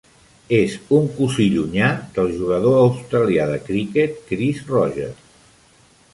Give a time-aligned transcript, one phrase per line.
[0.59, 5.31] És un cosí llunyà del jugador australià de criquet Chris Rogers.